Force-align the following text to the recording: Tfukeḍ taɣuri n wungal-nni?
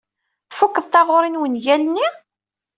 Tfukeḍ 0.49 0.85
taɣuri 0.87 1.29
n 1.29 1.39
wungal-nni? 1.39 2.07